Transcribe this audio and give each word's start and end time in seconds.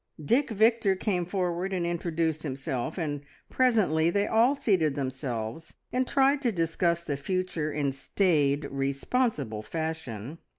Dick 0.23 0.49
Victor 0.49 0.95
came 0.95 1.27
forward 1.27 1.71
and 1.73 1.85
introduced 1.85 2.41
himself, 2.41 2.97
and 2.97 3.21
presently 3.51 4.09
they 4.09 4.25
all 4.25 4.55
seated 4.55 4.95
themselves, 4.95 5.75
and 5.93 6.07
tried 6.07 6.41
to 6.41 6.51
discuss 6.51 7.03
the 7.03 7.15
future 7.15 7.71
in 7.71 7.91
staid, 7.91 8.65
responsible 8.71 9.61
fashion. 9.61 10.39